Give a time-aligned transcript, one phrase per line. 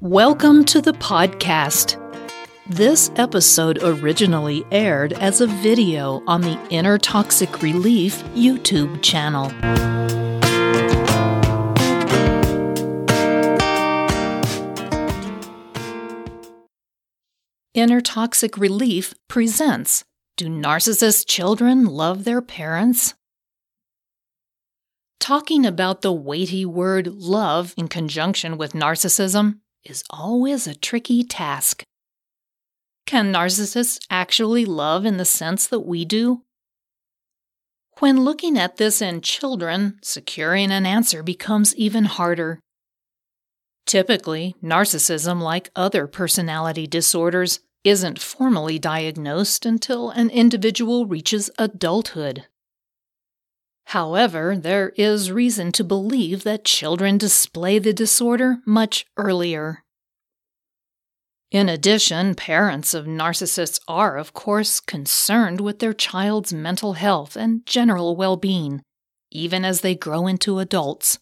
[0.00, 1.96] Welcome to the podcast.
[2.68, 9.46] This episode originally aired as a video on the Inner Toxic Relief YouTube channel.
[17.74, 20.04] Inner Toxic Relief presents
[20.36, 23.14] Do Narcissist Children Love Their Parents?
[25.18, 31.82] Talking about the weighty word love in conjunction with narcissism is always a tricky task.
[33.06, 36.42] Can narcissists actually love in the sense that we do?
[38.00, 42.60] When looking at this in children, securing an answer becomes even harder.
[43.86, 52.44] Typically, narcissism, like other personality disorders, isn't formally diagnosed until an individual reaches adulthood.
[53.86, 59.82] However, there is reason to believe that children display the disorder much earlier.
[61.50, 67.64] In addition, parents of narcissists are, of course, concerned with their child's mental health and
[67.64, 68.82] general well being,
[69.30, 71.18] even as they grow into adults.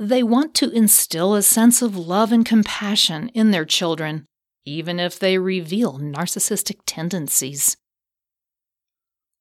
[0.00, 4.26] They want to instill a sense of love and compassion in their children,
[4.64, 7.76] even if they reveal narcissistic tendencies.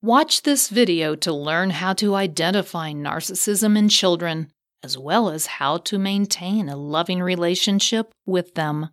[0.00, 4.50] Watch this video to learn how to identify narcissism in children,
[4.82, 8.90] as well as how to maintain a loving relationship with them.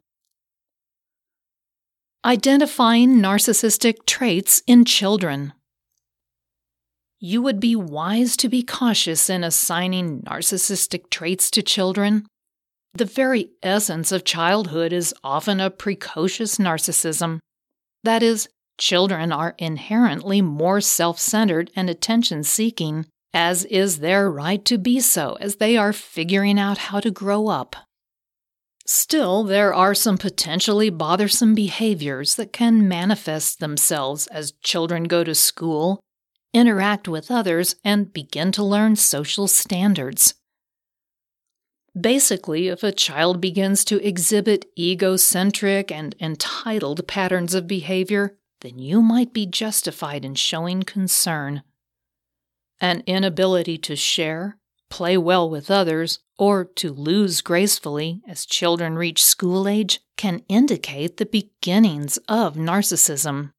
[2.23, 5.53] Identifying narcissistic traits in children.
[7.19, 12.25] You would be wise to be cautious in assigning narcissistic traits to children.
[12.93, 17.39] The very essence of childhood is often a precocious narcissism.
[18.03, 18.47] That is,
[18.77, 25.01] Children are inherently more self centered and attention seeking, as is their right to be
[25.01, 27.75] so as they are figuring out how to grow up.
[28.85, 35.35] Still, there are some potentially bothersome behaviors that can manifest themselves as children go to
[35.35, 35.99] school,
[36.53, 40.35] interact with others, and begin to learn social standards.
[41.99, 49.01] Basically, if a child begins to exhibit egocentric and entitled patterns of behavior, then you
[49.01, 51.63] might be justified in showing concern.
[52.81, 54.57] An inability to share,
[54.89, 61.17] play well with others, or to lose gracefully as children reach school age can indicate
[61.17, 63.51] the beginnings of narcissism.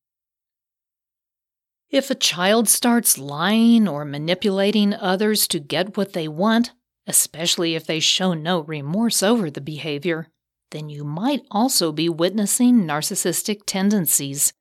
[1.89, 6.73] If a child starts lying or manipulating others to get what they want,
[7.07, 10.29] especially if they show no remorse over the behavior,
[10.73, 14.53] then you might also be witnessing narcissistic tendencies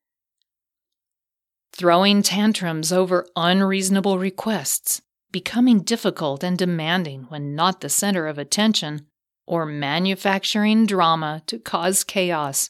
[1.78, 9.06] throwing tantrums over unreasonable requests, becoming difficult and demanding when not the center of attention,
[9.46, 12.70] or manufacturing drama to cause chaos.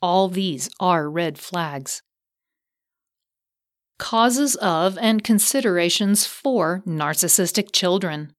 [0.00, 2.02] All these are red flags.
[3.98, 8.32] Causes of and considerations for narcissistic children.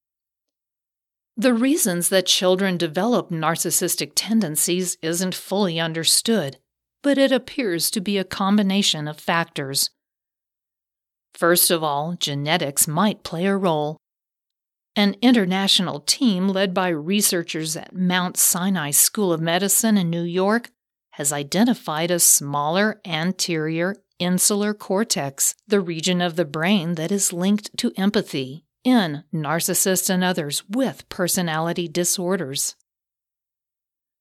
[1.37, 6.57] The reasons that children develop narcissistic tendencies isn't fully understood,
[7.03, 9.91] but it appears to be a combination of factors.
[11.39, 13.95] First of all, genetics might play a role.
[14.93, 20.69] An international team led by researchers at Mount Sinai School of Medicine in New York
[21.11, 27.69] has identified a smaller anterior insular cortex, the region of the brain that is linked
[27.77, 32.75] to empathy, in narcissists and others with personality disorders.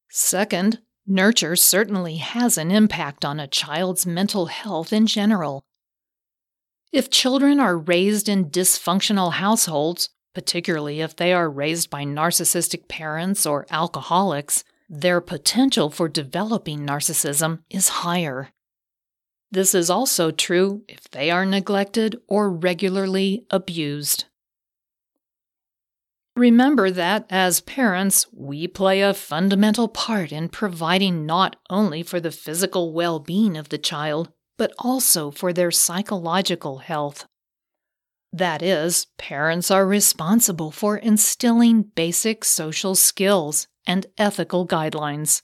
[0.08, 5.64] Second, nurture certainly has an impact on a child's mental health in general
[6.92, 13.44] if children are raised in dysfunctional households, particularly if they are raised by narcissistic parents
[13.44, 18.50] or alcoholics, their potential for developing narcissism is higher.
[19.50, 24.24] This is also true if they are neglected or regularly abused.
[26.36, 32.30] Remember that as parents, we play a fundamental part in providing not only for the
[32.30, 37.24] physical well being of the child, but also for their psychological health.
[38.32, 45.40] That is, parents are responsible for instilling basic social skills and ethical guidelines.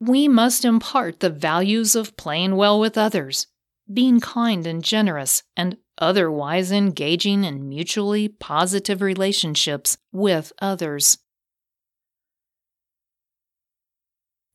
[0.00, 3.48] We must impart the values of playing well with others,
[3.92, 11.18] being kind and generous, and otherwise engaging in mutually positive relationships with others.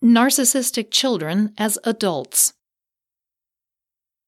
[0.04, 2.54] Narcissistic children as adults.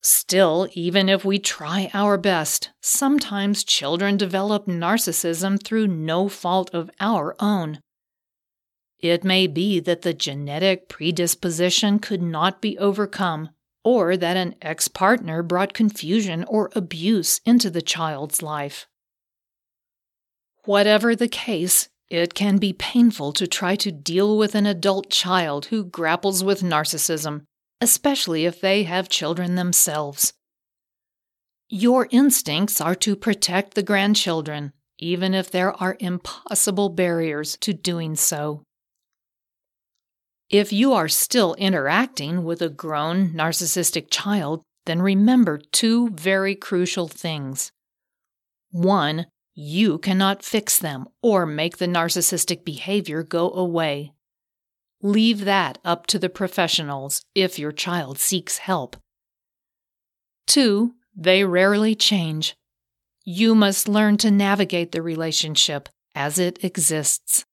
[0.07, 6.91] Still, even if we try our best, sometimes children develop narcissism through no fault of
[6.99, 7.79] our own.
[8.99, 13.49] It may be that the genetic predisposition could not be overcome,
[13.83, 18.85] or that an ex partner brought confusion or abuse into the child's life.
[20.65, 25.65] Whatever the case, it can be painful to try to deal with an adult child
[25.65, 27.45] who grapples with narcissism,
[27.81, 30.33] especially if they have children themselves.
[31.69, 38.15] Your instincts are to protect the grandchildren, even if there are impossible barriers to doing
[38.15, 38.63] so.
[40.49, 47.07] If you are still interacting with a grown narcissistic child, then remember two very crucial
[47.07, 47.71] things.
[48.69, 49.25] One,
[49.55, 54.11] you cannot fix them or make the narcissistic behavior go away.
[55.05, 58.97] Leave that up to the professionals if your child seeks help.
[60.47, 62.55] Two, they rarely change.
[63.23, 67.45] You must learn to navigate the relationship as it exists.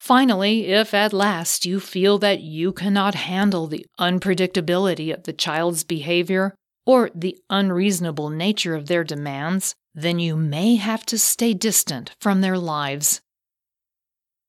[0.00, 5.84] Finally, if at last you feel that you cannot handle the unpredictability of the child's
[5.84, 6.52] behavior
[6.84, 12.40] or the unreasonable nature of their demands, then you may have to stay distant from
[12.40, 13.20] their lives.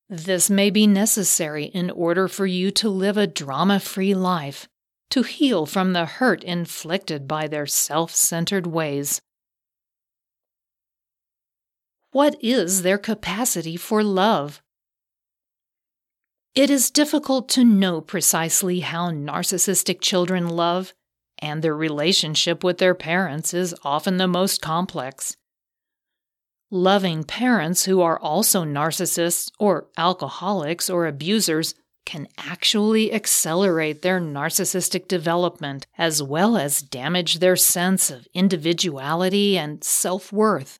[0.09, 4.67] This may be necessary in order for you to live a drama free life,
[5.09, 9.21] to heal from the hurt inflicted by their self centered ways.
[12.11, 14.61] What is their capacity for love?
[16.55, 20.93] It is difficult to know precisely how narcissistic children love,
[21.39, 25.36] and their relationship with their parents is often the most complex.
[26.69, 31.73] Loving parents who are also narcissists or alcoholics or abusers
[32.05, 39.83] can actually accelerate their narcissistic development as well as damage their sense of individuality and
[39.83, 40.79] self worth.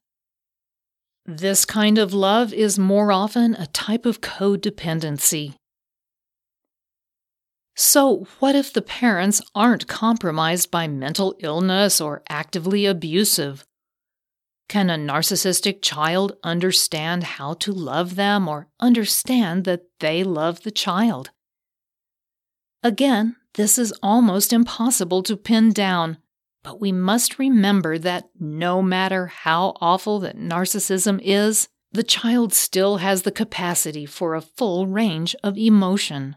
[1.26, 5.56] This kind of love is more often a type of codependency
[7.80, 13.64] so, what if the parents aren't compromised by mental illness or actively abusive?
[14.68, 20.72] Can a narcissistic child understand how to love them or understand that they love the
[20.72, 21.32] child?
[22.84, 26.18] Again, this is almost impossible to pin down,
[26.64, 32.98] but we must remember that no matter how awful that narcissism is, the child still
[32.98, 36.36] has the capacity for a full range of emotion.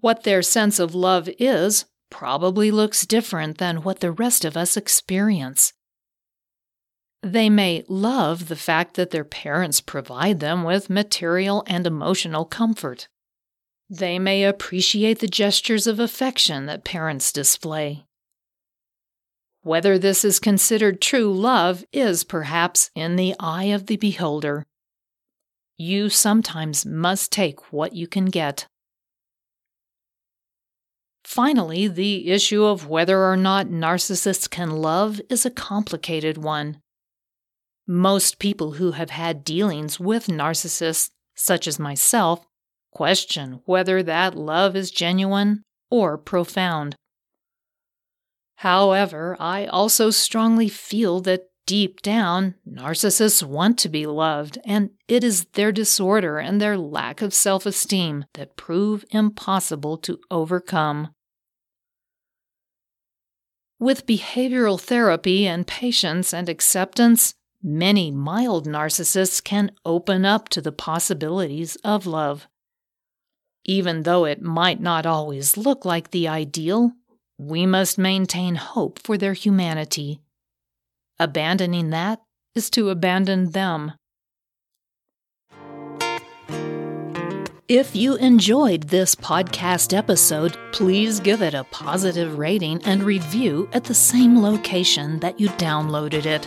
[0.00, 4.76] What their sense of love is probably looks different than what the rest of us
[4.76, 5.72] experience.
[7.22, 13.08] They may love the fact that their parents provide them with material and emotional comfort.
[13.88, 18.04] They may appreciate the gestures of affection that parents display.
[19.62, 24.64] Whether this is considered true love is perhaps in the eye of the beholder.
[25.78, 28.66] You sometimes must take what you can get.
[31.24, 36.80] Finally, the issue of whether or not narcissists can love is a complicated one.
[37.86, 42.44] Most people who have had dealings with narcissists, such as myself,
[42.92, 46.96] question whether that love is genuine or profound.
[48.56, 55.22] However, I also strongly feel that deep down, narcissists want to be loved, and it
[55.22, 61.10] is their disorder and their lack of self esteem that prove impossible to overcome.
[63.78, 67.34] With behavioral therapy and patience and acceptance,
[67.66, 72.46] many mild narcissists can open up to the possibilities of love.
[73.64, 76.92] Even though it might not always look like the ideal,
[77.36, 80.20] we must maintain hope for their humanity.
[81.18, 82.20] Abandoning that
[82.54, 83.92] is to abandon them.
[87.68, 93.82] If you enjoyed this podcast episode, please give it a positive rating and review at
[93.82, 96.46] the same location that you downloaded it.